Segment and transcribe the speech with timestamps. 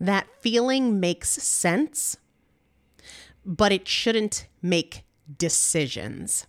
[0.00, 2.16] that feeling makes sense,
[3.44, 5.04] but it shouldn't make
[5.38, 6.46] decisions.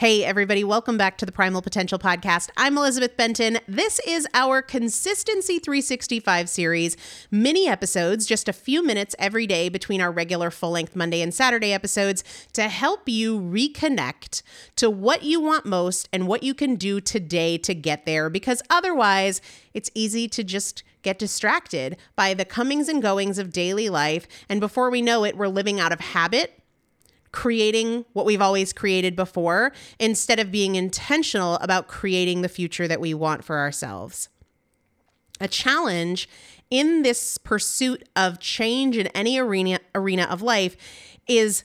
[0.00, 2.48] Hey, everybody, welcome back to the Primal Potential Podcast.
[2.56, 3.58] I'm Elizabeth Benton.
[3.68, 6.96] This is our Consistency 365 series,
[7.30, 11.34] mini episodes, just a few minutes every day between our regular full length Monday and
[11.34, 12.24] Saturday episodes
[12.54, 14.40] to help you reconnect
[14.76, 18.30] to what you want most and what you can do today to get there.
[18.30, 19.42] Because otherwise,
[19.74, 24.26] it's easy to just get distracted by the comings and goings of daily life.
[24.48, 26.59] And before we know it, we're living out of habit
[27.32, 33.00] creating what we've always created before instead of being intentional about creating the future that
[33.00, 34.28] we want for ourselves.
[35.40, 36.28] A challenge
[36.70, 40.76] in this pursuit of change in any arena arena of life
[41.26, 41.64] is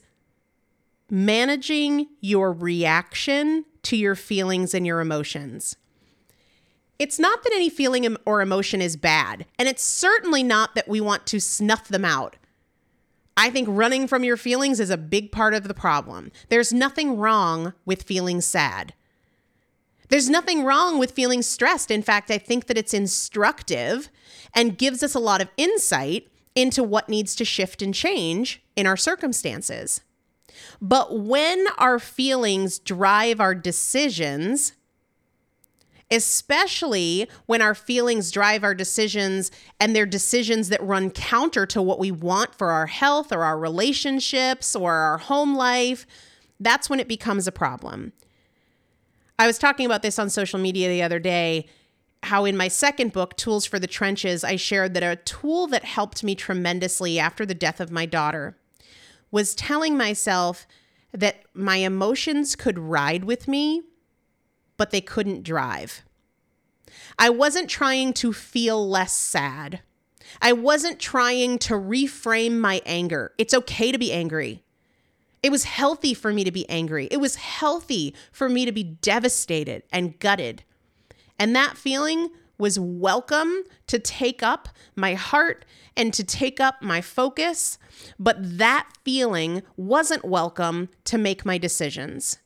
[1.10, 5.76] managing your reaction to your feelings and your emotions.
[6.98, 11.00] It's not that any feeling or emotion is bad, and it's certainly not that we
[11.00, 12.36] want to snuff them out.
[13.36, 16.32] I think running from your feelings is a big part of the problem.
[16.48, 18.94] There's nothing wrong with feeling sad.
[20.08, 21.90] There's nothing wrong with feeling stressed.
[21.90, 24.08] In fact, I think that it's instructive
[24.54, 28.86] and gives us a lot of insight into what needs to shift and change in
[28.86, 30.00] our circumstances.
[30.80, 34.72] But when our feelings drive our decisions,
[36.10, 41.98] especially when our feelings drive our decisions and they're decisions that run counter to what
[41.98, 46.06] we want for our health or our relationships or our home life.
[46.60, 48.12] That's when it becomes a problem.
[49.38, 51.66] I was talking about this on social media the other day.
[52.22, 55.84] How, in my second book, Tools for the Trenches, I shared that a tool that
[55.84, 58.56] helped me tremendously after the death of my daughter
[59.30, 60.66] was telling myself
[61.12, 63.82] that my emotions could ride with me
[64.76, 66.02] but they couldn't drive.
[67.18, 69.80] I wasn't trying to feel less sad.
[70.42, 73.32] I wasn't trying to reframe my anger.
[73.38, 74.62] It's okay to be angry.
[75.42, 77.06] It was healthy for me to be angry.
[77.10, 80.64] It was healthy for me to be devastated and gutted.
[81.38, 85.64] And that feeling was welcome to take up my heart
[85.96, 87.78] and to take up my focus,
[88.18, 92.38] but that feeling wasn't welcome to make my decisions.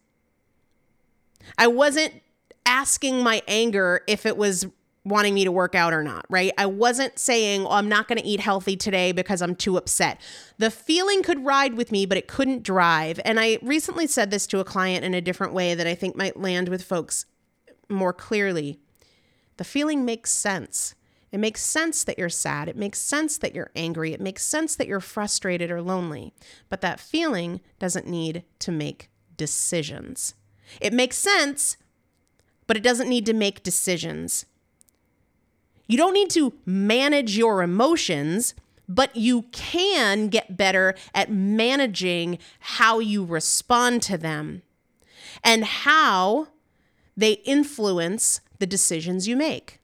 [1.56, 2.22] I wasn't
[2.70, 4.64] asking my anger if it was
[5.04, 6.52] wanting me to work out or not, right?
[6.56, 10.20] I wasn't saying, oh, I'm not going to eat healthy today because I'm too upset.
[10.58, 13.18] The feeling could ride with me, but it couldn't drive.
[13.24, 16.14] And I recently said this to a client in a different way that I think
[16.14, 17.26] might land with folks
[17.88, 18.78] more clearly.
[19.56, 20.94] The feeling makes sense.
[21.32, 22.68] It makes sense that you're sad.
[22.68, 24.12] It makes sense that you're angry.
[24.12, 26.34] It makes sense that you're frustrated or lonely.
[26.68, 30.34] But that feeling doesn't need to make decisions.
[30.80, 31.76] It makes sense,
[32.70, 34.46] but it doesn't need to make decisions.
[35.88, 38.54] You don't need to manage your emotions,
[38.88, 44.62] but you can get better at managing how you respond to them
[45.42, 46.46] and how
[47.16, 49.80] they influence the decisions you make.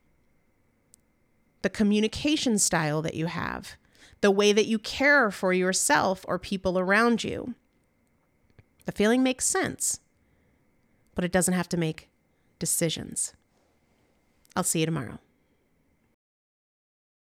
[1.62, 3.75] The communication style that you have,
[4.20, 7.56] the way that you care for yourself or people around you.
[8.84, 9.98] The feeling makes sense
[11.16, 12.10] but it doesn't have to make
[12.59, 13.34] decisions.
[14.55, 15.19] I'll see you tomorrow.